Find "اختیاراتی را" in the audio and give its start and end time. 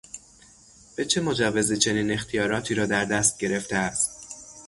2.11-2.85